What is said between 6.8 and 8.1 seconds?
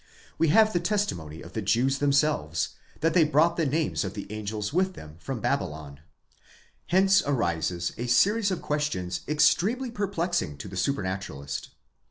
Hence arises a